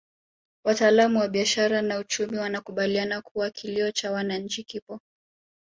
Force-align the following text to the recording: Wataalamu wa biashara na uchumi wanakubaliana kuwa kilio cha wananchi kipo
Wataalamu 0.65 1.19
wa 1.19 1.27
biashara 1.27 1.81
na 1.81 1.99
uchumi 1.99 2.37
wanakubaliana 2.37 3.21
kuwa 3.21 3.49
kilio 3.49 3.91
cha 3.91 4.11
wananchi 4.11 4.63
kipo 4.63 4.99